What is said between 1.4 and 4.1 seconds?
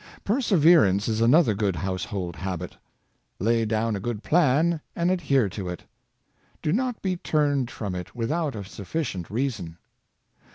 good household habit. Lay down a